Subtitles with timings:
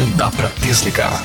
[0.00, 1.22] Não dá para desligar.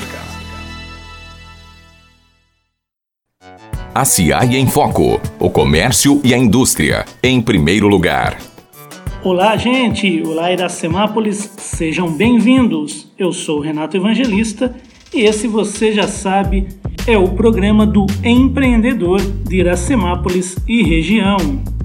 [3.94, 5.18] A CIAI em Foco.
[5.40, 7.06] O comércio e a indústria.
[7.22, 8.36] Em primeiro lugar.
[9.24, 10.22] Olá, gente!
[10.22, 11.54] Olá, Iracemápolis!
[11.56, 13.10] Sejam bem-vindos!
[13.18, 14.76] Eu sou Renato Evangelista
[15.14, 16.68] e esse você já sabe
[17.06, 21.38] é o programa do empreendedor de Iracemápolis e região,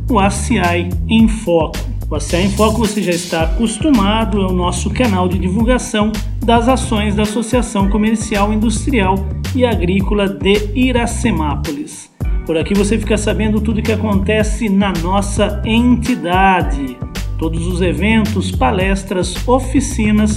[0.09, 2.00] o ACI em Foco.
[2.11, 6.11] O ACI em Foco você já está acostumado, é o nosso canal de divulgação
[6.43, 9.15] das ações da Associação Comercial, Industrial
[9.55, 12.11] e Agrícola de Iracemápolis.
[12.45, 16.97] Por aqui você fica sabendo tudo o que acontece na nossa entidade,
[17.39, 20.35] todos os eventos, palestras, oficinas,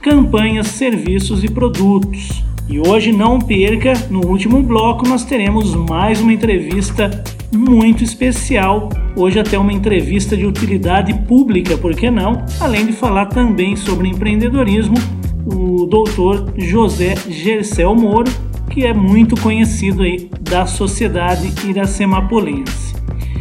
[0.00, 2.42] campanhas, serviços e produtos.
[2.70, 7.10] E hoje não perca, no último bloco nós teremos mais uma entrevista
[7.52, 8.88] muito especial.
[9.16, 12.44] Hoje até uma entrevista de utilidade pública, por que não?
[12.60, 14.94] Além de falar também sobre empreendedorismo,
[15.44, 18.30] o doutor José Gercel Moro,
[18.70, 22.94] que é muito conhecido aí da sociedade iracemapolense.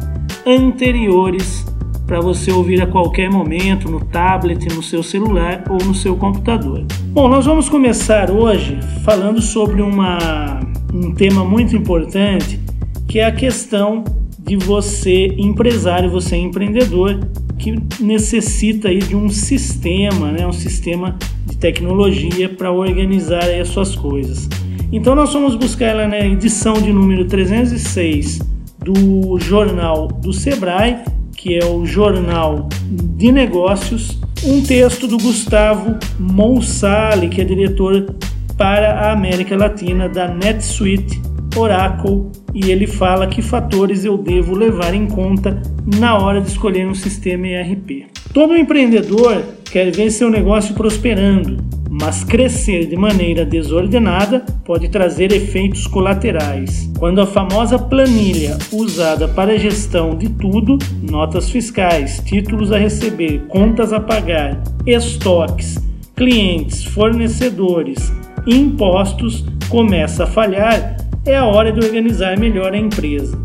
[0.47, 1.65] anteriores
[2.11, 6.85] para você ouvir a qualquer momento no tablet, no seu celular ou no seu computador.
[7.13, 10.59] Bom, nós vamos começar hoje falando sobre uma,
[10.93, 12.59] um tema muito importante
[13.07, 14.03] que é a questão
[14.41, 17.17] de você empresário, você empreendedor
[17.57, 21.17] que necessita aí de um sistema, né, um sistema
[21.47, 24.49] de tecnologia para organizar as suas coisas.
[24.91, 28.41] Então nós vamos buscar ela na edição de número 306
[28.83, 31.05] do jornal do Sebrae,
[31.41, 32.69] que é o Jornal
[33.17, 38.15] de Negócios, um texto do Gustavo Moussali, que é diretor
[38.59, 41.19] para a América Latina da NetSuite
[41.57, 45.63] Oracle, e ele fala que fatores eu devo levar em conta
[45.99, 48.07] na hora de escolher um sistema ERP.
[48.33, 49.43] Todo empreendedor
[49.73, 51.57] quer ver seu negócio prosperando,
[51.91, 56.89] mas crescer de maneira desordenada pode trazer efeitos colaterais.
[56.97, 63.41] Quando a famosa planilha usada para a gestão de tudo, notas fiscais, títulos a receber,
[63.49, 65.77] contas a pagar, estoques,
[66.15, 68.13] clientes, fornecedores,
[68.47, 73.37] impostos começa a falhar, é a hora de organizar melhor a empresa.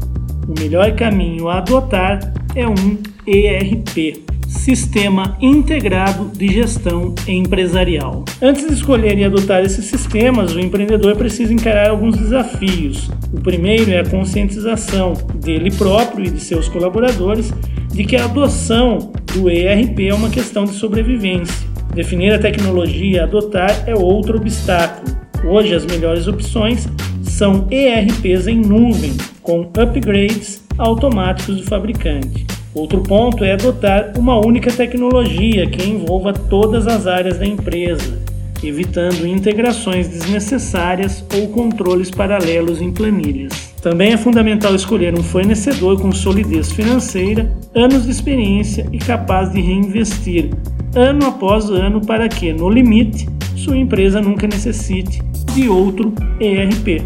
[0.47, 2.19] O melhor caminho a adotar
[2.55, 4.24] é um ERP.
[4.47, 8.23] Sistema Integrado de Gestão Empresarial.
[8.41, 13.09] Antes de escolher e adotar esses sistemas, o empreendedor precisa encarar alguns desafios.
[13.33, 17.53] O primeiro é a conscientização dele próprio e de seus colaboradores
[17.91, 21.67] de que a adoção do ERP é uma questão de sobrevivência.
[21.93, 25.15] Definir a tecnologia a adotar é outro obstáculo.
[25.45, 26.87] Hoje, as melhores opções
[27.23, 32.54] são ERPs em nuvem, com upgrades automáticos do fabricante.
[32.75, 38.19] Outro ponto é adotar uma única tecnologia que envolva todas as áreas da empresa,
[38.61, 43.73] evitando integrações desnecessárias ou controles paralelos em planilhas.
[43.81, 49.61] Também é fundamental escolher um fornecedor com solidez financeira, anos de experiência e capaz de
[49.61, 50.49] reinvestir
[50.93, 53.25] ano após ano para que, no limite,
[53.55, 55.21] sua empresa nunca necessite
[55.53, 57.01] de outro ERP.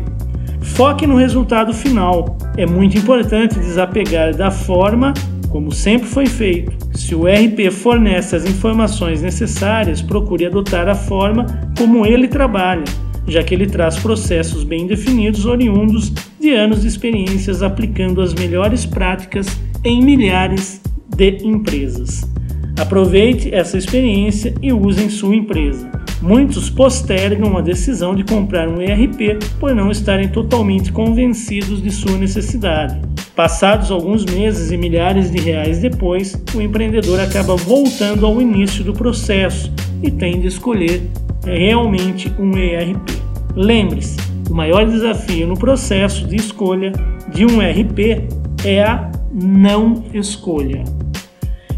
[0.61, 2.37] Foque no resultado final.
[2.57, 5.13] É muito importante desapegar da forma
[5.49, 6.71] como sempre foi feito.
[6.95, 11.45] Se o RP fornece as informações necessárias, procure adotar a forma
[11.77, 12.83] como ele trabalha,
[13.27, 18.85] já que ele traz processos bem definidos oriundos de anos de experiências aplicando as melhores
[18.85, 19.47] práticas
[19.83, 20.81] em milhares
[21.15, 22.21] de empresas.
[22.79, 25.89] Aproveite essa experiência e use em sua empresa.
[26.21, 32.17] Muitos postergam a decisão de comprar um ERP por não estarem totalmente convencidos de sua
[32.17, 33.08] necessidade.
[33.39, 38.91] Passados alguns meses e milhares de reais depois, o empreendedor acaba voltando ao início do
[38.91, 39.71] processo
[40.03, 41.09] e tem de escolher
[41.45, 42.99] realmente um ERP.
[43.55, 44.17] Lembre-se,
[44.49, 46.91] o maior desafio no processo de escolha
[47.33, 48.27] de um ERP
[48.65, 50.83] é a não escolha.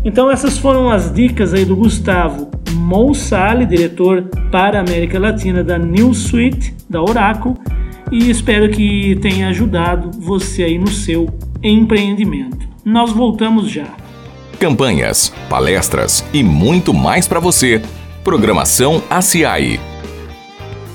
[0.03, 5.77] Então essas foram as dicas aí do Gustavo Moussali, diretor para a América Latina da
[5.77, 7.53] New Suite, da Oracle,
[8.11, 11.27] e espero que tenha ajudado você aí no seu
[11.63, 12.67] empreendimento.
[12.83, 13.87] Nós voltamos já.
[14.59, 17.81] campanhas, palestras e muito mais para você.
[18.23, 19.79] Programação ACI.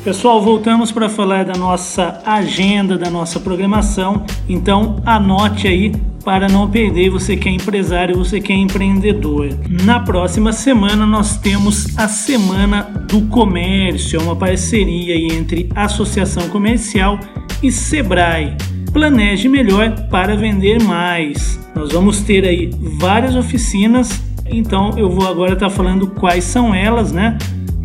[0.05, 4.25] Pessoal, voltamos para falar da nossa agenda, da nossa programação.
[4.49, 5.93] Então, anote aí
[6.25, 9.49] para não perder, você que é empresário, você que é empreendedor.
[9.85, 17.19] Na próxima semana nós temos a Semana do Comércio, é uma parceria entre Associação Comercial
[17.61, 18.57] e Sebrae.
[18.97, 21.61] Planeje melhor para vender mais.
[21.75, 26.75] Nós vamos ter aí várias oficinas, então eu vou agora estar tá falando quais são
[26.75, 27.37] elas, né?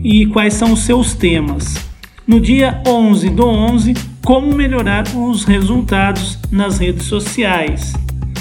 [0.02, 1.76] E quais são os seus temas.
[2.26, 3.94] No dia 11 do 11,
[4.24, 7.92] como melhorar os resultados nas redes sociais.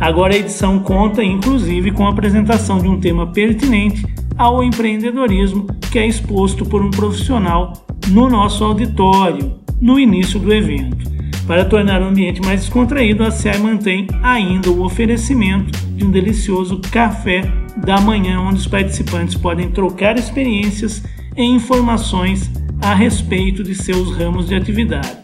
[0.00, 4.06] Agora a edição conta inclusive com a apresentação de um tema pertinente
[4.36, 7.72] ao empreendedorismo que é exposto por um profissional
[8.08, 11.10] no nosso auditório no início do evento.
[11.46, 16.80] Para tornar o ambiente mais descontraído, a CI mantém ainda o oferecimento de um delicioso
[16.90, 17.42] café
[17.76, 21.02] da manhã, onde os participantes podem trocar experiências
[21.36, 22.50] e informações
[22.80, 25.16] a respeito de seus ramos de atividade.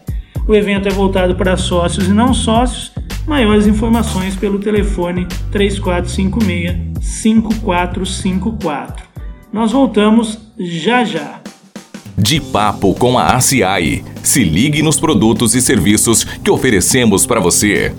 [0.47, 2.91] O evento é voltado para sócios e não sócios.
[3.29, 9.05] Maiores informações pelo telefone 3456 5454.
[9.53, 11.39] Nós voltamos já já.
[12.17, 14.03] De Papo com a ACI.
[14.23, 17.93] Se ligue nos produtos e serviços que oferecemos para você.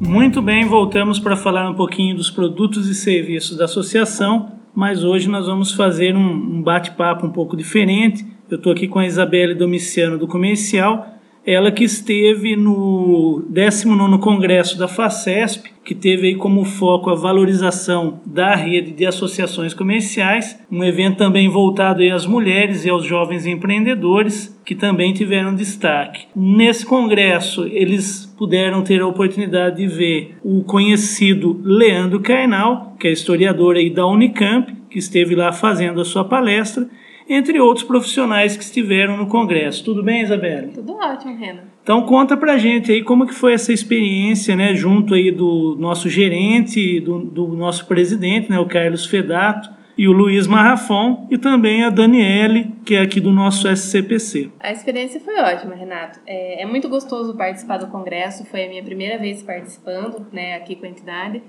[0.00, 5.28] Muito bem, voltamos para falar um pouquinho dos produtos e serviços da associação, mas hoje
[5.28, 8.24] nós vamos fazer um, um bate-papo um pouco diferente.
[8.50, 11.15] Eu estou aqui com a Isabelle Domiciano do Comercial
[11.46, 18.56] ela que esteve no 19º Congresso da FACESP, que teve como foco a valorização da
[18.56, 24.74] rede de associações comerciais, um evento também voltado às mulheres e aos jovens empreendedores, que
[24.74, 26.26] também tiveram destaque.
[26.34, 33.12] Nesse congresso, eles puderam ter a oportunidade de ver o conhecido Leandro Carnal, que é
[33.12, 36.88] historiador aí da Unicamp, que esteve lá fazendo a sua palestra,
[37.28, 39.84] entre outros profissionais que estiveram no congresso.
[39.84, 40.68] Tudo bem, Isabela?
[40.74, 41.64] Tudo ótimo, Renan.
[41.82, 46.08] Então conta pra gente aí como que foi essa experiência, né, junto aí do nosso
[46.08, 51.84] gerente, do, do nosso presidente, né, o Carlos Fedato, e o Luiz Marrafon e também
[51.84, 54.50] a Daniele, que é aqui do nosso SCPC.
[54.60, 56.20] A experiência foi ótima, Renato.
[56.26, 60.76] É, é muito gostoso participar do congresso, foi a minha primeira vez participando, né, aqui
[60.76, 61.42] com a entidade.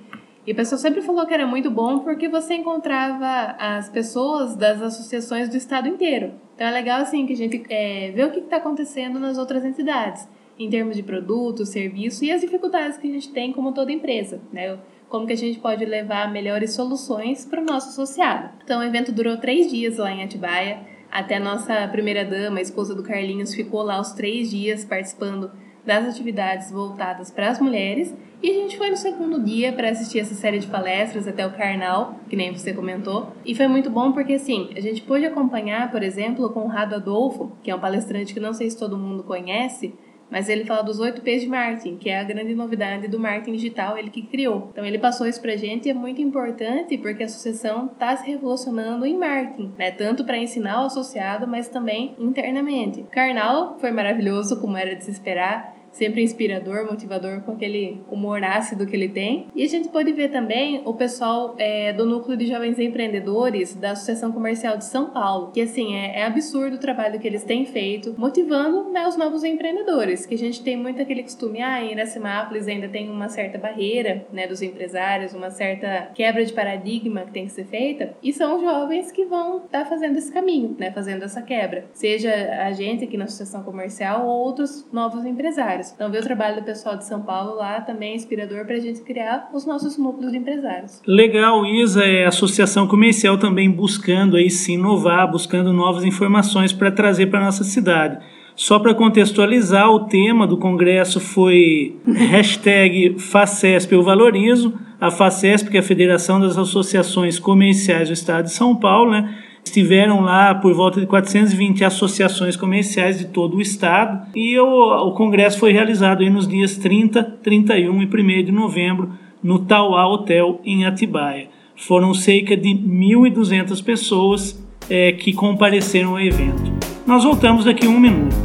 [0.47, 4.81] E o pessoal sempre falou que era muito bom porque você encontrava as pessoas das
[4.81, 6.35] associações do estado inteiro.
[6.55, 9.65] Então é legal assim que a gente é, vê o que está acontecendo nas outras
[9.65, 10.25] entidades,
[10.57, 14.39] em termos de produto, serviço e as dificuldades que a gente tem como toda empresa,
[14.53, 14.79] né?
[15.09, 18.49] Como que a gente pode levar melhores soluções para o nosso associado.
[18.63, 20.79] Então o evento durou três dias lá em Atibaia.
[21.11, 25.51] Até a nossa primeira dama, a esposa do Carlinhos, ficou lá os três dias participando
[25.87, 28.13] das atividades voltadas para as mulheres.
[28.43, 31.53] E a gente foi no segundo dia para assistir essa série de palestras até o
[31.53, 33.31] Carnal, que nem você comentou.
[33.43, 37.53] E foi muito bom porque, assim, a gente pôde acompanhar, por exemplo, o Conrado Adolfo,
[37.63, 39.95] que é um palestrante que não sei se todo mundo conhece,
[40.29, 43.53] mas ele fala dos oito P's de marketing, que é a grande novidade do marketing
[43.53, 44.69] digital, ele que criou.
[44.71, 48.27] Então ele passou isso pra gente e é muito importante porque a associação está se
[48.29, 49.89] revolucionando em marketing, né?
[49.91, 53.03] Tanto para ensinar o associado, mas também internamente.
[53.09, 58.85] Carnal foi maravilhoso, como era de se esperar sempre inspirador, motivador com aquele humor ácido
[58.85, 59.47] que ele tem.
[59.55, 63.91] E a gente pode ver também o pessoal é, do Núcleo de Jovens Empreendedores da
[63.91, 67.65] Associação Comercial de São Paulo, que assim, é, é absurdo o trabalho que eles têm
[67.65, 71.91] feito, motivando né, os novos empreendedores, que a gente tem muito aquele costume, ah, em
[71.91, 77.31] Iracemápolis ainda tem uma certa barreira né, dos empresários, uma certa quebra de paradigma que
[77.31, 80.91] tem que ser feita, e são jovens que vão estar tá fazendo esse caminho, né,
[80.91, 85.86] fazendo essa quebra, seja a gente aqui na Associação Comercial ou outros novos empresários.
[85.87, 85.93] Empresários.
[85.95, 88.79] Então, ver o trabalho do pessoal de São Paulo lá também é inspirador para a
[88.79, 91.01] gente criar os nossos núcleos de empresários.
[91.05, 96.91] Legal, Isa, é a associação comercial também buscando aí se inovar, buscando novas informações para
[96.91, 98.19] trazer para nossa cidade.
[98.55, 104.73] Só para contextualizar, o tema do congresso foi hashtag FACESP Eu Valorizo.
[104.99, 109.43] A FACESP, que é a Federação das Associações Comerciais do Estado de São Paulo, né?
[109.67, 115.11] Estiveram lá por volta de 420 associações comerciais de todo o estado e o, o
[115.11, 119.11] congresso foi realizado nos dias 30, 31 e 1 de novembro
[119.43, 121.49] no Tauá Hotel em Atibaia.
[121.75, 126.71] Foram cerca de 1.200 pessoas é, que compareceram ao evento.
[127.05, 128.35] Nós voltamos daqui a um minuto.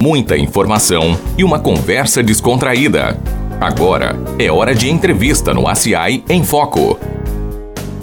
[0.00, 3.20] Muita informação e uma conversa descontraída.
[3.60, 7.11] Agora é hora de entrevista no ACI em Foco.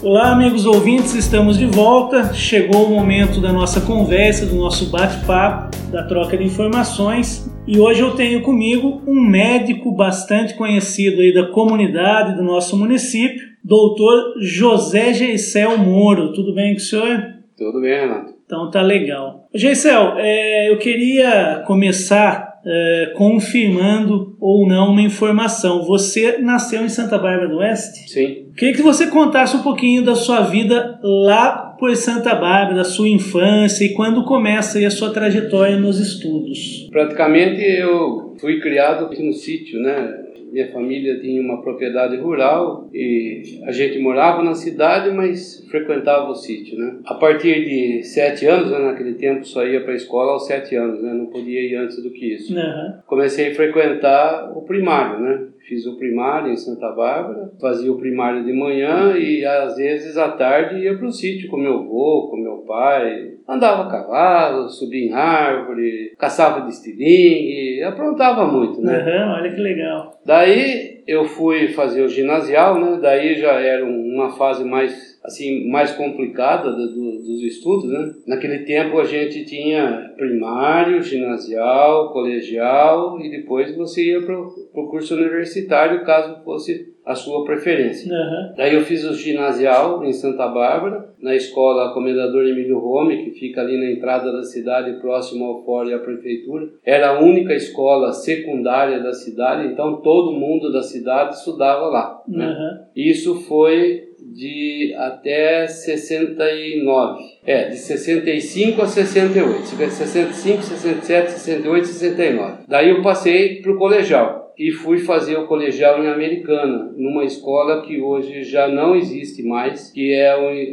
[0.01, 2.33] Olá, amigos ouvintes, estamos de volta.
[2.33, 7.53] Chegou o momento da nossa conversa, do nosso bate-papo, da troca de informações.
[7.67, 13.41] E hoje eu tenho comigo um médico bastante conhecido aí da comunidade do nosso município,
[13.61, 16.31] doutor José Geisel Moro.
[16.31, 17.33] Tudo bem com o senhor?
[17.57, 18.33] Tudo bem, Renato.
[18.45, 19.49] Então tá legal.
[19.53, 25.83] Geisel, é, eu queria começar é, confirmando ou não uma informação.
[25.83, 28.09] Você nasceu em Santa Bárbara do Oeste?
[28.09, 28.45] Sim.
[28.55, 33.07] Queria que você contasse um pouquinho da sua vida lá por Santa Bárbara, da sua
[33.07, 36.87] infância e quando começa a sua trajetória nos estudos.
[36.91, 40.28] Praticamente eu fui criado no sítio, né?
[40.51, 46.35] Minha família tinha uma propriedade rural e a gente morava na cidade, mas frequentava o
[46.35, 46.97] sítio, né?
[47.05, 50.75] A partir de sete anos, né, naquele tempo só ia para a escola aos sete
[50.75, 51.13] anos, né?
[51.13, 52.55] Não podia ir antes do que isso.
[52.55, 52.93] Uhum.
[53.05, 55.41] Comecei a frequentar o primário, né?
[55.69, 60.29] Fiz o primário em Santa Bárbara, fazia o primário de manhã e às vezes à
[60.29, 63.35] tarde ia para o sítio com meu avô, com meu pai.
[63.47, 68.97] Andava a cavalo, subia em árvore, caçava de estilingue, aprontava muito, né?
[68.97, 70.19] Uhum, olha que legal.
[70.25, 72.97] Daí eu fui fazer o ginasial, né?
[72.99, 76.87] Daí já era uma fase mais assim mais complicada do,
[77.19, 78.13] do, dos estudos, né?
[78.27, 85.15] Naquele tempo a gente tinha primário, ginasial, colegial e depois você ia para o curso
[85.15, 88.11] universitário caso fosse a sua preferência.
[88.11, 88.53] Uhum.
[88.55, 93.61] Daí eu fiz o ginasial em Santa Bárbara, na escola Comendador Emílio Rome, que fica
[93.61, 96.69] ali na entrada da cidade, próximo ao fórum e à prefeitura.
[96.85, 102.21] Era a única escola secundária da cidade, então todo mundo da cidade estudava lá.
[102.27, 102.47] Né?
[102.47, 102.85] Uhum.
[102.95, 104.08] Isso foi
[104.39, 107.23] de até 69.
[107.45, 109.65] É, de 65 a 68.
[109.65, 112.63] 65, 67, 68, 69.
[112.67, 117.81] Daí eu passei para o colegial e fui fazer o colegial em Americana, numa escola
[117.81, 120.29] que hoje já não existe mais, que é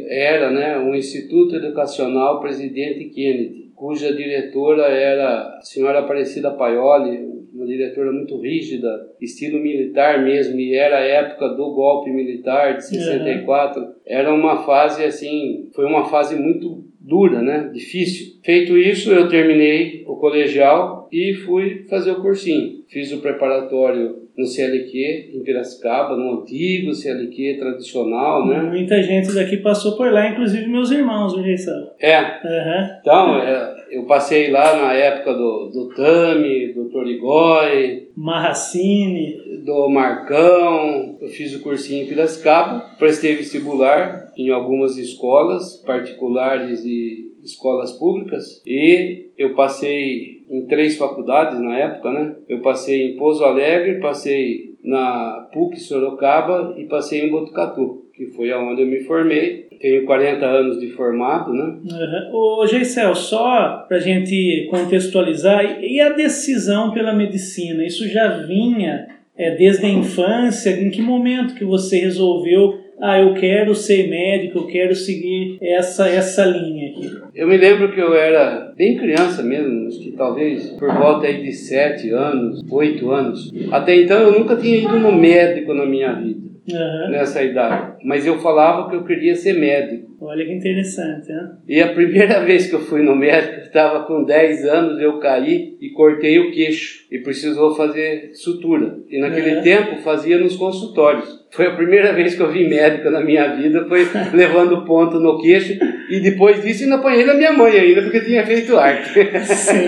[0.09, 7.26] era né, um Instituto Educacional Presidente Kennedy, cuja diretora era a senhora Aparecida Paioli,
[7.67, 8.87] diretora muito rígida,
[9.21, 13.81] estilo militar mesmo, e era a época do golpe militar de 64.
[13.81, 13.91] Uhum.
[14.05, 17.69] Era uma fase assim, foi uma fase muito dura, né?
[17.73, 18.39] Difícil.
[18.43, 22.83] Feito isso, eu terminei o colegial e fui fazer o cursinho.
[22.89, 28.61] Fiz o preparatório no CLQ em Piracicaba, no antigo CLQ tradicional, né?
[28.61, 31.91] Muita gente daqui passou por lá, inclusive meus irmãos, viu, Geisel?
[31.99, 32.19] É.
[32.21, 32.97] Uhum.
[33.01, 41.17] Então, é, eu passei lá na época do, do Tami, do Torigói, Marracine, do Marcão.
[41.19, 48.61] Eu fiz o cursinho em Piracicaba, prestei vestibular em algumas escolas particulares e escolas públicas
[48.65, 52.35] e eu passei em três faculdades na época, né?
[52.47, 58.51] Eu passei em Pouso Alegre, passei na PUC Sorocaba e passei em Botucatu, que foi
[58.51, 59.67] aonde eu me formei.
[59.79, 61.77] Tenho 40 anos de formado, né?
[61.83, 62.35] Uhum.
[62.35, 67.85] Ô, Geisel, só para a gente contextualizar, e a decisão pela medicina?
[67.85, 69.07] Isso já vinha
[69.37, 70.71] é, desde a infância?
[70.71, 76.09] Em que momento que você resolveu ah, eu quero ser médico, eu quero seguir essa,
[76.09, 77.11] essa linha aqui?
[77.35, 81.43] Eu me lembro que eu era bem criança mesmo, acho que talvez por volta aí
[81.43, 83.53] de 7 anos, 8 anos.
[83.71, 87.09] Até então eu nunca tinha ido no médico na minha vida, uhum.
[87.09, 87.97] nessa idade.
[88.03, 90.06] Mas eu falava que eu queria ser médico.
[90.19, 91.51] Olha que interessante, né?
[91.67, 95.77] E a primeira vez que eu fui no médico, estava com 10 anos, eu caí
[95.79, 98.97] e cortei o queixo e precisou fazer sutura.
[99.09, 99.61] E naquele Uhum.
[99.61, 101.45] tempo fazia nos consultórios.
[101.51, 105.39] Foi a primeira vez que eu vi médico na minha vida, foi levando ponto no
[105.39, 105.77] queixo
[106.09, 109.09] e depois disso ainda apanhei da minha mãe ainda, porque tinha feito arte.
[109.45, 109.85] Sim.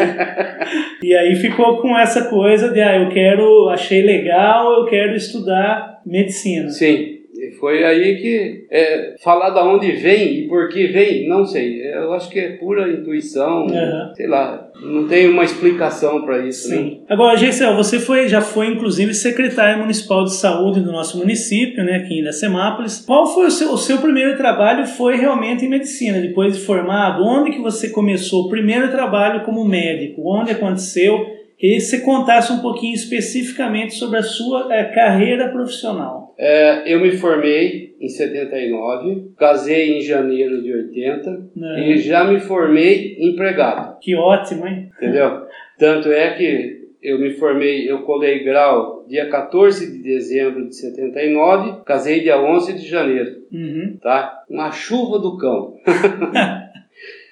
[1.02, 6.02] E aí ficou com essa coisa de, ah, eu quero, achei legal, eu quero estudar
[6.06, 6.70] medicina.
[6.70, 7.19] Sim,
[7.60, 11.82] Foi aí que é, falar da onde vem e por que vem, não sei.
[11.94, 14.14] Eu acho que é pura intuição, uhum.
[14.16, 14.70] sei lá.
[14.82, 16.70] Não tem uma explicação para isso.
[16.70, 16.78] Né?
[16.78, 16.84] Sim.
[16.84, 16.98] Né?
[17.10, 21.98] Agora, Geisel, você foi, já foi inclusive secretário municipal de saúde do nosso município, né,
[21.98, 23.04] aqui em Iracemápolis.
[23.06, 24.86] Qual foi o seu, o seu primeiro trabalho?
[24.88, 27.24] Foi realmente em medicina, depois de formado?
[27.24, 30.22] Onde que você começou o primeiro trabalho como médico?
[30.26, 31.39] Onde aconteceu?
[31.60, 36.34] Queria que você contasse um pouquinho especificamente sobre a sua é, carreira profissional.
[36.38, 41.50] É, eu me formei em 79, casei em janeiro de 80
[41.80, 44.00] e já me formei empregado.
[44.00, 44.90] Que ótimo, hein?
[44.96, 45.48] Entendeu?
[45.78, 51.82] Tanto é que eu me formei, eu colei grau dia 14 de dezembro de 79,
[51.86, 53.98] casei dia 11 de janeiro, uhum.
[54.02, 54.44] tá?
[54.50, 55.76] Uma chuva do cão.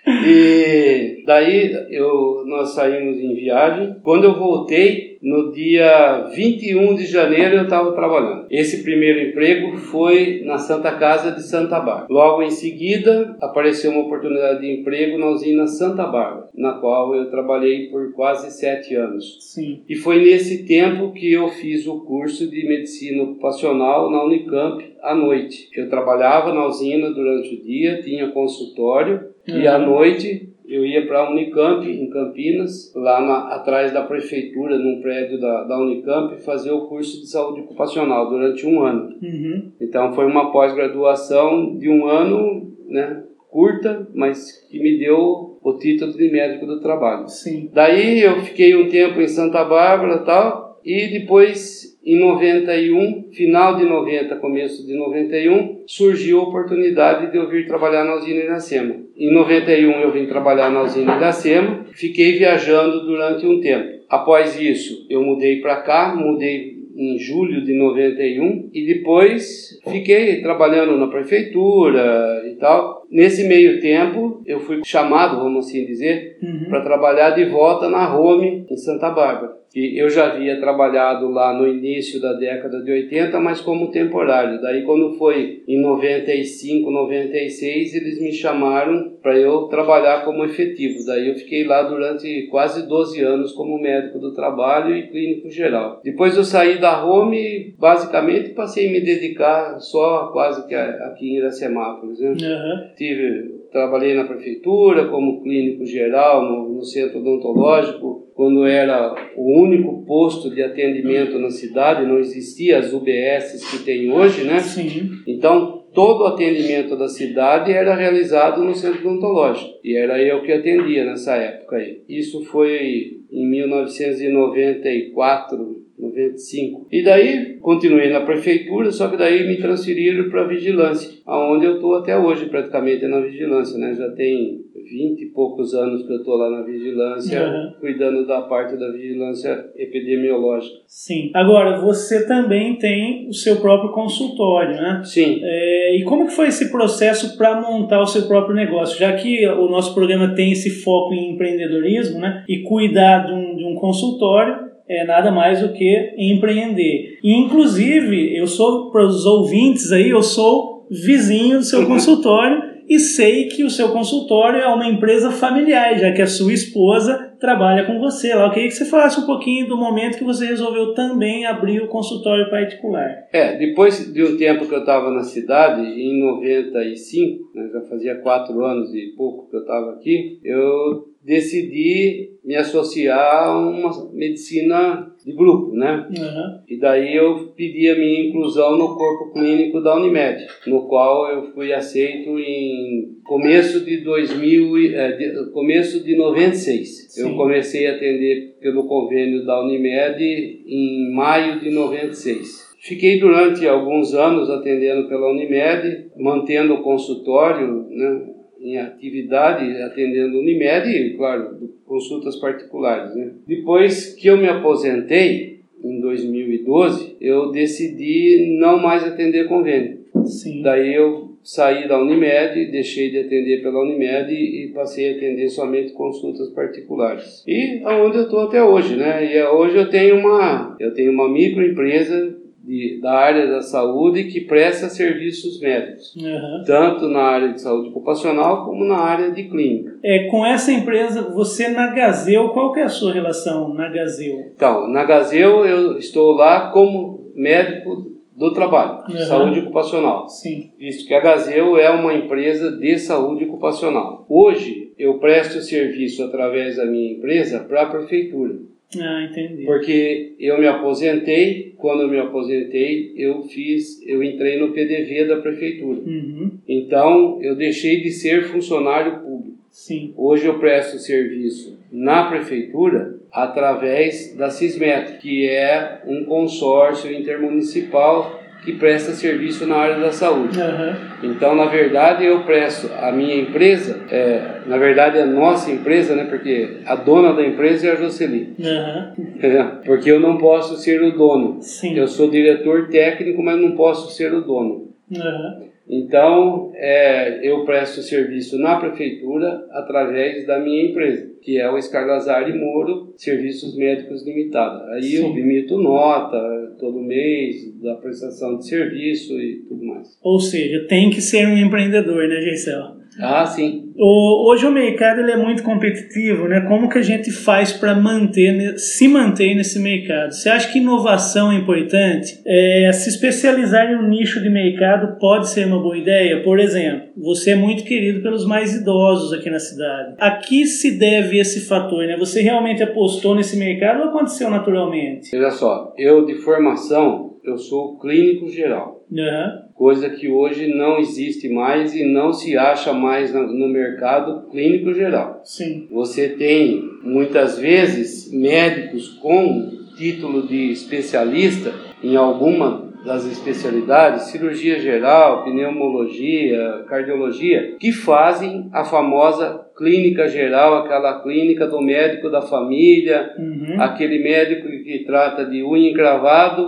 [0.08, 3.96] E daí eu, nós saímos em viagem.
[4.04, 8.48] Quando eu voltei, no dia 21 de janeiro eu estava trabalhando.
[8.50, 12.08] Esse primeiro emprego foi na Santa Casa de Santa Bárbara.
[12.10, 17.30] Logo em seguida apareceu uma oportunidade de emprego na usina Santa Bárbara, na qual eu
[17.30, 19.38] trabalhei por quase sete anos.
[19.42, 19.82] Sim.
[19.90, 25.16] E foi nesse tempo que eu fiz o curso de medicina ocupacional na Unicamp à
[25.16, 25.70] noite.
[25.76, 29.60] Eu trabalhava na usina durante o dia, tinha consultório Uhum.
[29.60, 34.78] E à noite eu ia para a Unicamp, em Campinas, lá na, atrás da prefeitura,
[34.78, 39.16] num prédio da, da Unicamp, fazer o curso de saúde ocupacional durante um ano.
[39.22, 39.72] Uhum.
[39.80, 46.14] Então foi uma pós-graduação de um ano, né, curta, mas que me deu o título
[46.14, 47.30] de médico do trabalho.
[47.30, 47.70] Sim.
[47.74, 53.84] Daí eu fiquei um tempo em Santa Bárbara tal, e depois em 91, final de
[53.84, 58.96] 90, começo de 91, surgiu a oportunidade de eu vir trabalhar na usina Iracema.
[59.16, 64.04] Em 91 eu vim trabalhar na usina Iracema, fiquei viajando durante um tempo.
[64.10, 70.98] Após isso, eu mudei para cá, mudei em julho de 91 e depois fiquei trabalhando
[70.98, 73.06] na prefeitura e tal.
[73.10, 76.66] Nesse meio tempo, eu fui chamado, vamos assim dizer, uhum.
[76.70, 81.54] para trabalhar de volta na Home em Santa Bárbara que eu já havia trabalhado lá
[81.54, 84.60] no início da década de 80, mas como temporário.
[84.60, 91.06] Daí quando foi em 95, 96, eles me chamaram para eu trabalhar como efetivo.
[91.06, 96.02] Daí eu fiquei lá durante quase 12 anos como médico do trabalho e clínico geral.
[96.04, 101.38] Depois eu saí da Home, basicamente passei a me dedicar só quase que aqui em
[101.38, 102.20] Iracemápolis.
[102.20, 102.30] Né?
[102.32, 102.96] Uhum.
[102.96, 110.06] Tive trabalhei na prefeitura como clínico geral no, no, centro odontológico, quando era o único
[110.06, 114.60] posto de atendimento na cidade, não existia as UBSs que tem hoje, né?
[114.60, 115.10] Sim.
[115.26, 119.80] Então, todo o atendimento da cidade era realizado no centro odontológico.
[119.84, 122.04] E era eu que atendia nessa época aí.
[122.08, 126.88] Isso foi em 1994, 95.
[126.92, 131.96] E daí continuei na prefeitura, só que daí me transferiram para vigilância, aonde eu estou
[131.96, 133.96] até hoje praticamente na vigilância, né?
[133.96, 137.74] Já tem 20 e poucos anos que eu estou lá na vigilância, uhum.
[137.80, 140.78] cuidando da parte da vigilância epidemiológica.
[140.88, 141.32] Sim.
[141.34, 145.02] Agora, você também tem o seu próprio consultório, né?
[145.04, 145.40] Sim.
[145.44, 148.98] É, e como que foi esse processo para montar o seu próprio negócio?
[148.98, 152.44] Já que o nosso programa tem esse foco em empreendedorismo, né?
[152.48, 157.20] E cuidar de um, de um consultório, é nada mais do que empreender.
[157.22, 163.00] E, inclusive, eu sou, para os ouvintes aí, eu sou vizinho do seu consultório e
[163.00, 167.86] sei que o seu consultório é uma empresa familiar, já que a sua esposa trabalha
[167.86, 168.46] com você lá.
[168.46, 171.88] Eu queria que você falasse um pouquinho do momento que você resolveu também abrir o
[171.88, 173.28] consultório particular.
[173.32, 178.16] É, depois de um tempo que eu estava na cidade, em 95, né, já fazia
[178.16, 185.12] quatro anos e pouco que eu estava aqui, eu decidi me associar a uma medicina
[185.26, 186.08] de grupo, né?
[186.10, 186.62] Uhum.
[186.70, 191.52] E daí eu pedi a minha inclusão no corpo clínico da Unimed, no qual eu
[191.52, 197.08] fui aceito em começo de 2000, é, de, começo de 96.
[197.10, 197.22] Sim.
[197.24, 200.24] Eu comecei a atender pelo convênio da Unimed
[200.66, 202.68] em maio de 96.
[202.80, 208.37] Fiquei durante alguns anos atendendo pela Unimed, mantendo o consultório, né?
[208.68, 213.16] Em atividade atendendo Unimed e, claro, consultas particulares.
[213.16, 213.32] Né?
[213.48, 220.00] Depois que eu me aposentei, em 2012, eu decidi não mais atender convênio.
[220.26, 220.62] Sim.
[220.62, 225.94] Daí eu saí da Unimed, deixei de atender pela Unimed e passei a atender somente
[225.94, 227.44] consultas particulares.
[227.48, 229.34] E aonde eu estou até hoje, né?
[229.34, 232.37] E hoje eu tenho uma, eu tenho uma microempresa
[232.68, 236.64] de, da área da saúde que presta serviços médicos, uhum.
[236.66, 239.96] tanto na área de saúde ocupacional como na área de clínica.
[240.04, 244.52] É, com essa empresa, você na Gazeu, qual que é a sua relação na Gazeu?
[244.54, 249.26] Então, na Gazeu eu estou lá como médico do trabalho, Uhum.
[249.26, 250.28] saúde ocupacional.
[250.28, 250.72] Sim.
[250.78, 254.26] Visto que a Gazeu é uma empresa de saúde ocupacional.
[254.30, 258.56] Hoje, eu presto serviço através da minha empresa para a prefeitura.
[258.96, 259.64] Ah, entendi.
[259.64, 265.38] Porque eu me aposentei, quando eu me aposentei, eu fiz, eu entrei no PDV da
[265.38, 266.00] prefeitura.
[266.00, 266.52] Uhum.
[266.68, 269.58] Então, eu deixei de ser funcionário público.
[269.70, 270.14] Sim.
[270.16, 278.74] Hoje eu presto serviço na prefeitura através da Cismetro, que é um consórcio intermunicipal que
[278.74, 280.60] presta serviço na área da saúde.
[280.60, 280.96] Aham.
[281.24, 286.26] Então, na verdade, eu presto a minha empresa, é, na verdade, a nossa empresa, né,
[286.26, 289.82] porque a dona da empresa é a Jocely, Aham.
[289.86, 291.58] porque eu não posso ser o dono.
[291.62, 291.98] Sim.
[291.98, 294.90] Eu sou diretor técnico, mas não posso ser o dono.
[295.16, 295.64] Aham.
[295.90, 302.50] Então, é, eu presto serviço na prefeitura através da minha empresa, que é o Escarlazar
[302.50, 304.86] e Moro Serviços Médicos Limitada.
[304.94, 305.40] Aí eu Sim.
[305.40, 310.20] emito nota todo mês da prestação de serviço e tudo mais.
[310.22, 312.98] Ou seja, tem que ser um empreendedor, né, Geisel?
[313.20, 313.87] Ah, sim.
[314.00, 316.62] O, hoje o mercado ele é muito competitivo, né?
[316.62, 320.34] Como que a gente faz para manter, se manter nesse mercado?
[320.34, 322.40] Você acha que inovação é importante?
[322.46, 326.44] É, se especializar em um nicho de mercado pode ser uma boa ideia?
[326.44, 330.16] Por exemplo, você é muito querido pelos mais idosos aqui na cidade.
[330.20, 332.16] A que se deve esse fator, né?
[332.18, 335.36] Você realmente apostou nesse mercado ou aconteceu naturalmente?
[335.36, 338.97] Olha só, eu de formação, eu sou clínico geral.
[339.12, 344.50] Aham, Coisa que hoje não existe mais e não se acha mais no no mercado
[344.50, 345.42] clínico geral.
[345.46, 345.88] sim.
[345.92, 351.72] Você tem muitas vezes médicos com título de especialista
[352.04, 361.22] em alguma das especialidades, cirurgia geral, pneumologia, cardiologia, que fazem a famosa clínica geral, aquela
[361.22, 363.80] clínica do médico da família, Uhum.
[363.82, 366.68] aquele médico que trata de unha encravado,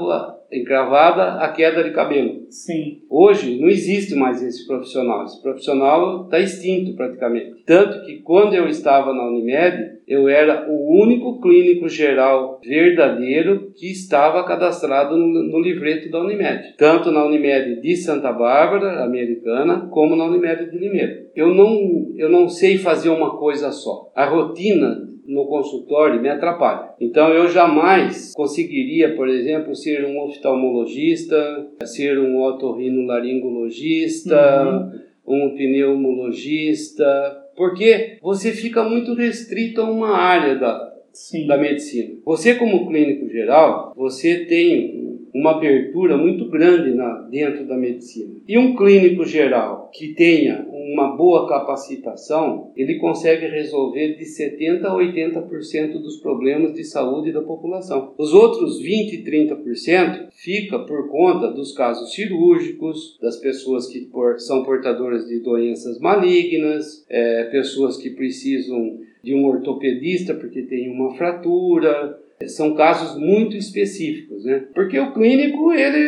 [0.51, 2.45] encravada a queda de cabelo.
[2.49, 3.01] Sim.
[3.09, 5.25] Hoje não existe mais esse profissional.
[5.25, 7.63] Esse profissional está extinto praticamente.
[7.65, 13.91] Tanto que quando eu estava na Unimed, eu era o único clínico geral verdadeiro que
[13.91, 16.75] estava cadastrado no, no livreto da Unimed.
[16.77, 21.27] Tanto na Unimed de Santa Bárbara, americana, como na Unimed de Limeira.
[21.35, 24.12] Eu não, eu não sei fazer uma coisa só.
[24.15, 26.89] A rotina no consultório me atrapalha.
[26.99, 34.91] Então eu jamais conseguiria, por exemplo, ser um oftalmologista, ser um otorrinolaringologista,
[35.25, 37.05] um pneumologista,
[37.55, 41.45] porque você fica muito restrito a uma área da, Sim.
[41.45, 42.15] da medicina.
[42.25, 44.99] Você como clínico geral, você tem
[45.33, 48.33] uma abertura muito grande na, dentro da medicina.
[48.47, 54.95] E um clínico geral que tenha uma boa capacitação, ele consegue resolver de 70 a
[54.95, 58.13] 80% dos problemas de saúde da população.
[58.17, 64.63] Os outros 20 e 30% fica por conta dos casos cirúrgicos, das pessoas que são
[64.63, 72.19] portadoras de doenças malignas, eh, pessoas que precisam de um ortopedista porque tem uma fratura.
[72.47, 74.63] São casos muito específicos, né?
[74.73, 75.99] Porque o clínico ele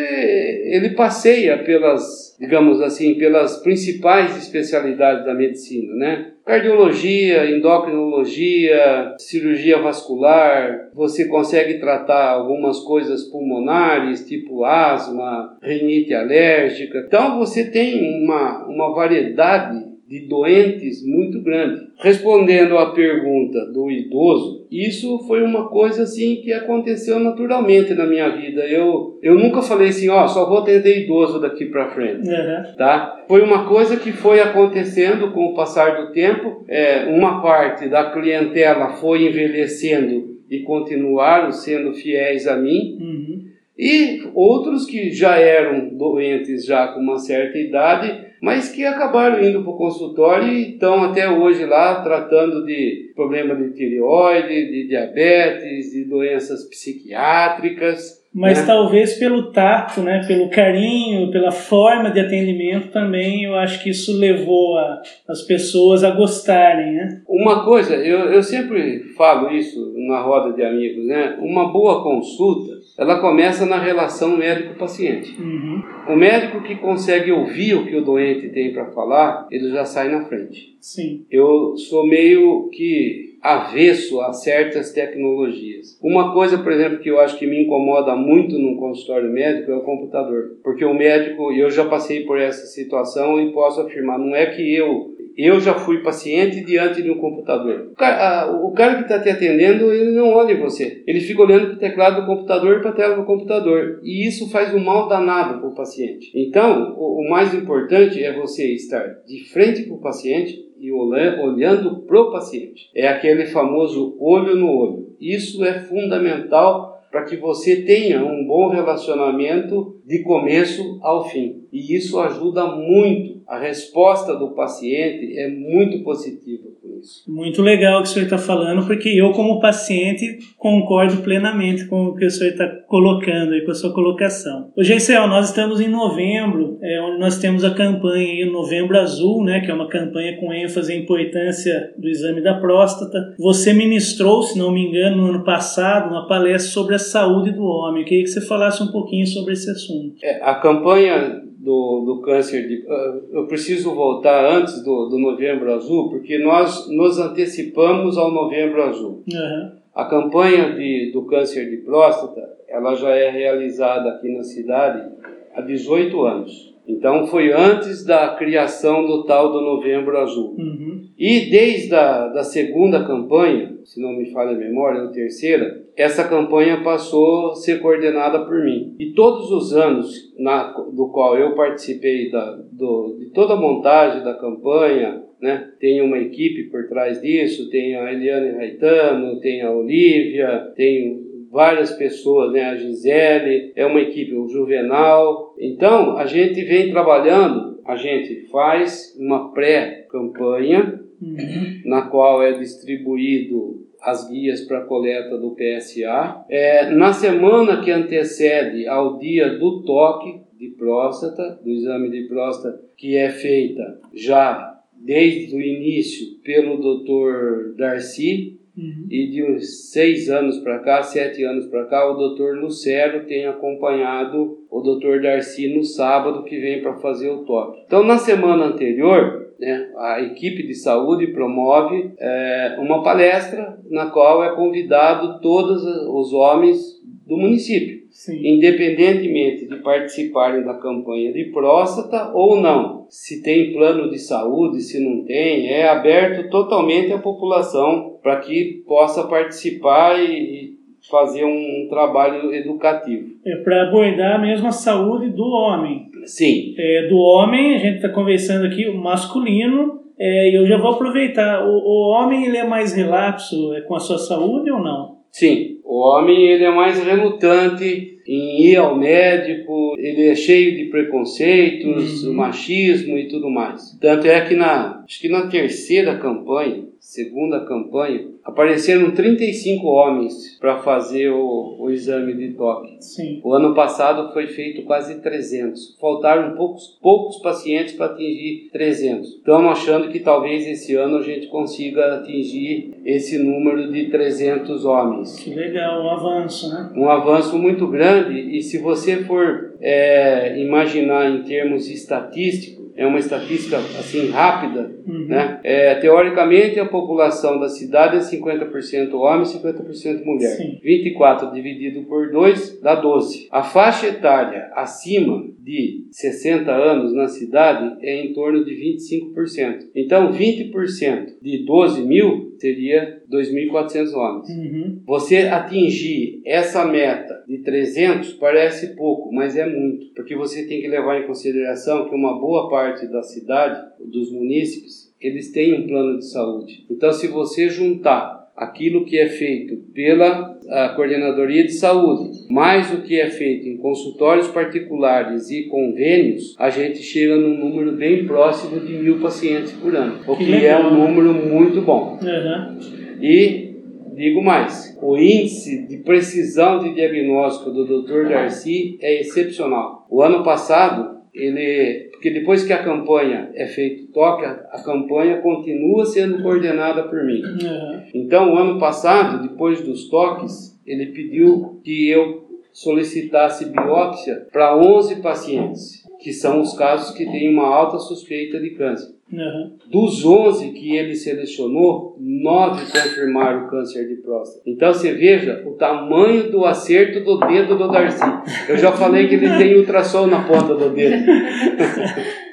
[0.76, 6.32] ele passeia pelas, digamos assim, pelas principais especialidades da medicina, né?
[6.46, 17.04] Cardiologia, endocrinologia, cirurgia vascular, você consegue tratar algumas coisas pulmonares, tipo asma, rinite alérgica.
[17.06, 21.88] Então você tem uma, uma variedade de doentes muito grande.
[21.97, 28.28] Respondendo à pergunta do idoso, isso foi uma coisa assim que aconteceu naturalmente na minha
[28.28, 28.62] vida.
[28.67, 32.76] Eu, eu nunca falei assim, ó, só vou atender idoso daqui para frente Aham.
[32.78, 33.24] tá?
[33.26, 36.65] Foi uma coisa que foi acontecendo com o passar do tempo.
[36.67, 42.97] É, uma parte da clientela foi envelhecendo e continuaram sendo fiéis a mim.
[43.00, 43.45] Uhum.
[43.78, 49.62] E outros que já eram doentes já com uma certa idade, mas que acabaram indo
[49.62, 55.91] para o consultório e estão até hoje lá tratando de problema de tireoide, de diabetes,
[55.91, 58.19] de doenças psiquiátricas.
[58.34, 58.65] Mas né?
[58.65, 64.17] talvez pelo tato, né, pelo carinho, pela forma de atendimento também, eu acho que isso
[64.17, 67.21] levou a, as pessoas a gostarem, né?
[67.27, 71.38] Uma coisa, eu, eu sempre falo isso na roda de amigos, né?
[71.41, 75.35] Uma boa consulta, ela começa na relação médico-paciente.
[75.41, 75.81] Uhum.
[76.07, 80.07] O médico que consegue ouvir o que o doente tem para falar, ele já sai
[80.09, 80.77] na frente.
[80.79, 81.25] Sim.
[81.31, 85.97] Eu sou meio que avesso a certas tecnologias.
[85.99, 89.75] Uma coisa, por exemplo, que eu acho que me incomoda muito num consultório médico é
[89.75, 90.57] o computador.
[90.63, 94.75] Porque o médico, eu já passei por essa situação e posso afirmar, não é que
[94.75, 97.89] eu Eu já fui paciente diante de um computador.
[97.91, 101.04] O cara, o cara que está te atendendo, ele não olha você.
[101.08, 104.00] Ele fica olhando para o teclado do computador e para a tela do computador.
[104.04, 106.32] E isso faz um mal danado para o paciente.
[106.36, 112.00] Então, o, o mais importante é você estar de frente para o paciente e olhando
[112.02, 112.89] para o paciente.
[112.96, 115.15] É aquele famoso olho no olho.
[115.20, 121.65] Isso é fundamental para que você tenha um bom relacionamento de começo ao fim.
[121.72, 123.40] E isso ajuda muito.
[123.47, 127.23] A resposta do paciente é muito positiva isso.
[127.27, 132.06] Muito legal o que o senhor está falando, porque eu, como paciente, concordo plenamente com
[132.06, 134.71] o que o senhor está colocando aí, com a sua colocação.
[134.77, 139.43] Ô, Geisel, nós estamos em novembro, é, onde nós temos a campanha aí, Novembro Azul,
[139.43, 143.36] né, que é uma campanha com ênfase em importância do exame da próstata.
[143.39, 147.63] Você ministrou, se não me engano, no ano passado, uma palestra sobre a saúde do
[147.63, 148.04] homem.
[148.04, 150.15] Eu queria que você falasse um pouquinho sobre esse assunto.
[150.23, 152.86] É, a campanha do, do câncer de.
[152.88, 158.84] Uh, eu preciso voltar antes do, do Novembro Azul, porque nós nos antecipamos ao Novembro
[158.84, 159.24] Azul.
[159.32, 159.71] Uhum.
[159.93, 165.12] A campanha de, do câncer de próstata ela já é realizada aqui na cidade
[165.54, 166.70] há 18 anos.
[166.88, 170.56] Então foi antes da criação do tal do Novembro Azul.
[170.58, 171.02] Uhum.
[171.17, 176.28] E desde a da segunda campanha, se não me falha a memória, ou terceira, essa
[176.28, 178.96] campanha passou a ser coordenada por mim.
[179.00, 184.24] E todos os anos na, do qual eu participei da, do, de toda a montagem
[184.24, 189.72] da campanha, né, tem uma equipe por trás disso, tem a Eliane Raitano, tem a
[189.72, 195.53] Olivia, tem várias pessoas, né, a Gisele, é uma equipe, o Juvenal.
[195.59, 201.81] Então, a gente vem trabalhando, a gente faz uma pré-campanha, uhum.
[201.85, 206.45] na qual é distribuído as guias para coleta do PSA.
[206.49, 212.81] É, na semana que antecede ao dia do toque de próstata, do exame de próstata,
[212.97, 217.75] que é feita já desde o início pelo Dr.
[217.75, 219.07] Darcy, uhum.
[219.10, 222.60] e de uns seis anos para cá, sete anos para cá, o Dr.
[222.60, 225.21] Lucero tem acompanhado o Dr.
[225.21, 227.84] Darcy no sábado que vem para fazer o toque.
[227.86, 234.43] Então, na semana anterior, né, a equipe de saúde promove é, uma palestra na qual
[234.43, 238.41] é convidado todos os homens do município, Sim.
[238.43, 243.05] independentemente de participarem da campanha de próstata ou não.
[243.10, 248.84] Se tem plano de saúde, se não tem, é aberto totalmente à população para que
[248.88, 250.79] possa participar e,
[251.10, 253.29] fazer um trabalho educativo.
[253.45, 256.10] É para abordar mesmo a saúde do homem.
[256.25, 256.75] Sim.
[256.77, 261.65] É, do homem, a gente está conversando aqui, o masculino, é, eu já vou aproveitar.
[261.65, 265.21] O, o homem ele é mais relapso é, com a sua saúde ou não?
[265.31, 270.86] Sim, o homem ele é mais relutante em ir ao médico, ele é cheio de
[270.86, 272.34] preconceitos, uhum.
[272.34, 273.97] machismo e tudo mais.
[273.99, 280.77] Tanto é que na, acho que na terceira campanha, segunda campanha, apareceram 35 homens para
[280.77, 282.97] fazer o, o, exame de toque.
[282.99, 283.41] Sim.
[283.43, 285.97] O ano passado foi feito quase 300.
[285.99, 289.29] Faltaram poucos, poucos pacientes para atingir 300.
[289.29, 295.39] Estamos achando que talvez esse ano a gente consiga atingir esse número de 300 homens.
[295.39, 296.91] Que legal, um avanço, né?
[296.95, 303.19] Um avanço muito grande e se você for é, imaginar em termos estatísticos, é uma
[303.19, 305.25] estatística assim rápida, uhum.
[305.27, 305.60] né?
[305.63, 310.57] É, teoricamente a população da cidade é 50% homem, 50% mulher.
[310.57, 310.79] Sim.
[310.84, 313.47] 24 dividido por 2 dá 12.
[313.51, 319.88] A faixa etária acima de 60 anos na cidade é em torno de 25%.
[319.95, 324.50] Então 20% de 12 mil seria 2.400 homens.
[324.50, 325.02] Uhum.
[325.06, 330.88] Você atingir essa meta de 300 parece pouco, mas é muito, porque você tem que
[330.88, 336.19] levar em consideração que uma boa parte da cidade, dos munícipes, eles têm um plano
[336.19, 336.86] de saúde.
[336.89, 340.56] Então, se você juntar aquilo que é feito pela
[340.95, 347.00] Coordenadoria de Saúde, mais o que é feito em consultórios particulares e convênios, a gente
[347.00, 350.93] chega num número bem próximo de mil pacientes por ano, o que, que é um
[350.93, 352.19] número muito bom.
[352.21, 352.78] Uhum.
[353.19, 353.74] E
[354.15, 358.30] digo mais, o índice de precisão de diagnóstico do Dr.
[358.30, 360.06] Darcy é excepcional.
[360.08, 365.41] O ano passado, ele porque depois que a campanha é feito toque, a, a campanha
[365.41, 367.41] continua sendo coordenada por mim.
[367.41, 368.03] Uhum.
[368.13, 375.15] Então, o ano passado, depois dos toques, ele pediu que eu solicitasse biópsia para 11
[375.15, 379.13] pacientes, que são os casos que têm uma alta suspeita de câncer.
[379.31, 379.77] Uhum.
[379.89, 384.62] Dos 11 que ele selecionou, 9 confirmaram o câncer de próstata.
[384.67, 388.23] Então você veja o tamanho do acerto do dedo do Darcy.
[388.67, 391.25] Eu já falei que ele tem ultrassom na ponta do dedo.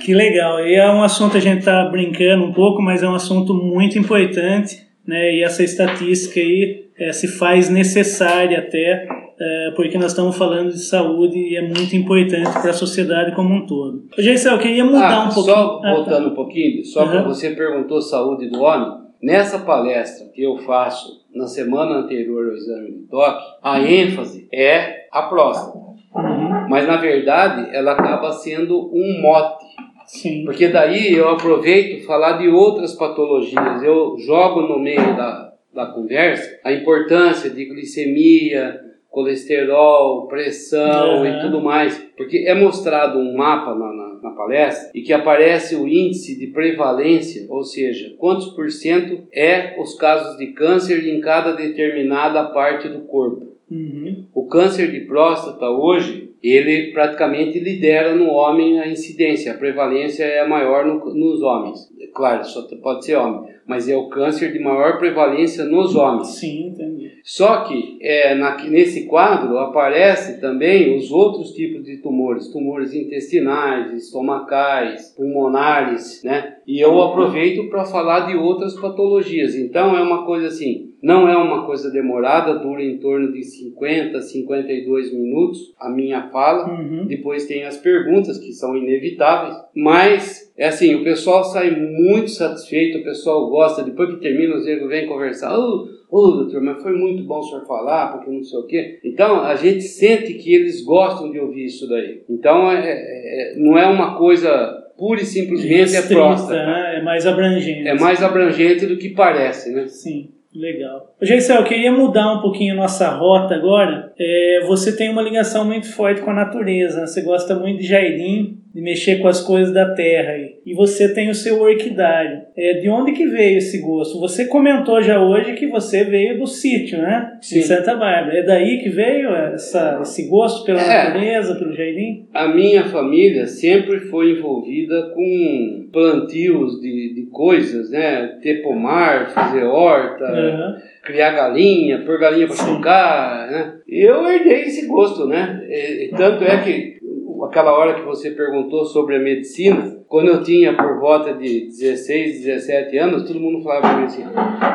[0.00, 0.60] Que legal.
[0.60, 3.98] E é um assunto a gente está brincando um pouco, mas é um assunto muito
[3.98, 5.34] importante, né?
[5.34, 10.78] E essa estatística aí é, se faz necessária até, é, porque nós estamos falando de
[10.78, 14.04] saúde e é muito importante para a sociedade como um todo.
[14.18, 15.54] Geisel, eu queria mudar ah, um pouquinho.
[15.54, 16.26] Só voltando ah, tá.
[16.26, 17.10] um pouquinho, só uhum.
[17.10, 19.06] para você perguntou saúde do homem.
[19.22, 25.06] Nessa palestra que eu faço na semana anterior ao exame de toque, a ênfase é
[25.12, 25.78] a próstata.
[25.78, 26.68] Uhum.
[26.68, 29.64] Mas na verdade ela acaba sendo um mote.
[30.06, 30.44] Sim.
[30.44, 33.82] Porque daí eu aproveito falar de outras patologias.
[33.82, 38.85] Eu jogo no meio da, da conversa a importância de glicemia,
[39.16, 41.26] colesterol, pressão uhum.
[41.26, 41.96] e tudo mais.
[42.18, 46.48] Porque é mostrado um mapa na, na, na, palestra e que aparece o índice de
[46.48, 52.90] prevalência, ou seja, quantos por cento é os casos de câncer em cada determinada parte
[52.90, 53.55] do corpo.
[53.70, 54.26] Uhum.
[54.32, 60.46] O câncer de próstata hoje, ele praticamente lidera no homem a incidência, a prevalência é
[60.46, 61.78] maior no, nos homens.
[62.14, 66.28] Claro, só pode ser homem, mas é o câncer de maior prevalência nos homens.
[66.38, 67.10] Sim, entendi.
[67.24, 73.92] Só que é, na, nesse quadro aparece também os outros tipos de tumores, tumores intestinais,
[73.92, 76.58] estomacais, pulmonares, né?
[76.66, 79.56] E eu aproveito para falar de outras patologias.
[79.56, 84.20] Então é uma coisa assim, não é uma coisa demorada, dura em torno de 50,
[84.20, 86.70] 52 minutos a minha fala.
[86.70, 87.06] Uhum.
[87.06, 92.98] Depois tem as perguntas que são inevitáveis, mas é assim, o pessoal sai muito satisfeito,
[92.98, 95.58] o pessoal gosta, depois que termina, os negros vêm conversar.
[95.58, 98.66] Oh, Ô, oh, doutor, mas foi muito bom o senhor falar, porque não sei o
[98.66, 99.00] quê.
[99.02, 102.22] Então, a gente sente que eles gostam de ouvir isso daí.
[102.30, 106.66] Então, é, é, não é uma coisa pura e simplesmente Restrita, é próstata.
[106.66, 106.98] Né?
[106.98, 107.88] É mais abrangente.
[107.88, 109.86] É mais abrangente do que parece, né?
[109.88, 110.30] Sim.
[110.58, 111.14] Legal.
[111.20, 114.12] Geisel, eu queria mudar um pouquinho a nossa rota agora.
[114.18, 117.00] É, você tem uma ligação muito forte com a natureza.
[117.00, 117.06] Né?
[117.06, 120.56] Você gosta muito de jardim de mexer com as coisas da terra aí.
[120.66, 122.42] E você tem o seu orquidário.
[122.54, 124.20] É, de onde que veio esse gosto?
[124.20, 127.38] Você comentou já hoje que você veio do sítio, né?
[127.40, 127.60] Sim.
[127.60, 128.36] Em Santa Bárbara.
[128.36, 132.28] É daí que veio essa, esse gosto pela é, natureza, pelo jardim?
[132.34, 138.38] A minha família sempre foi envolvida com plantios de, de coisas, né?
[138.42, 140.24] Ter pomar, fazer horta.
[140.26, 143.74] Uhum criar galinha, pôr galinha para chocar, né?
[143.86, 145.64] E eu herdei esse gosto, né?
[145.68, 146.95] E, tanto é que
[147.44, 152.44] aquela hora que você perguntou sobre a medicina, quando eu tinha por volta de 16,
[152.44, 154.24] 17 anos, todo mundo falava para mim assim: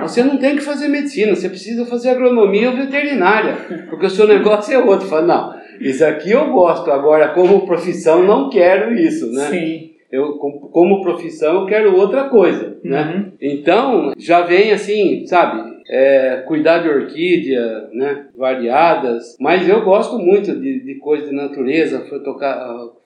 [0.01, 3.55] você não tem que fazer medicina, você precisa fazer agronomia ou veterinária,
[3.89, 5.05] porque o seu negócio é outro.
[5.05, 9.45] Eu falei, não, isso aqui eu gosto, agora como profissão não quero isso, né?
[9.45, 9.91] Sim.
[10.11, 13.01] Eu, como profissão, eu quero outra coisa, né?
[13.15, 13.31] Uhum.
[13.41, 15.70] Então, já vem assim, sabe?
[15.89, 22.05] É, cuidar de orquídea, né, variadas, mas eu gosto muito de, de coisa de natureza,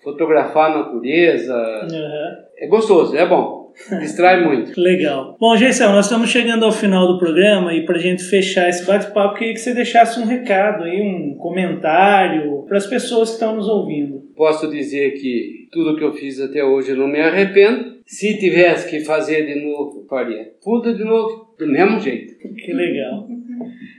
[0.03, 2.35] fotografar a natureza, uhum.
[2.57, 3.65] é gostoso, é bom.
[3.99, 4.79] Distrai muito.
[4.79, 5.35] Legal.
[5.39, 8.85] Bom, Geisel, nós estamos chegando ao final do programa e para a gente fechar esse
[8.85, 13.55] bate-papo, queria que você deixasse um recado aí, um comentário para as pessoas que estão
[13.55, 14.23] nos ouvindo.
[14.35, 17.94] Posso dizer que tudo que eu fiz até hoje eu não me arrependo.
[18.05, 22.35] Se tivesse que fazer de novo, faria tudo de novo, do mesmo jeito.
[22.37, 23.27] Que legal.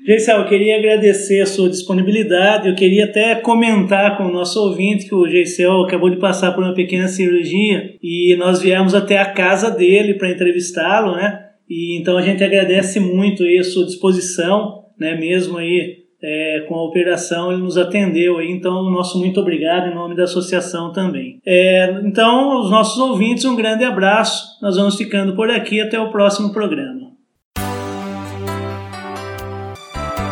[0.06, 2.68] Geisel, eu queria agradecer a sua disponibilidade.
[2.68, 6.62] Eu queria até comentar com o nosso ouvinte que o Geisel acabou de passar por
[6.62, 11.44] uma pequena cirurgia e nós viemos até a casa dele para entrevistá-lo, né?
[11.68, 15.16] E então a gente agradece muito aí a sua disposição, né?
[15.18, 20.16] Mesmo aí é, com a operação, ele nos atendeu então nosso muito obrigado em nome
[20.16, 21.38] da associação também.
[21.46, 24.58] É, então, os nossos ouvintes, um grande abraço.
[24.60, 27.05] Nós vamos ficando por aqui até o próximo programa.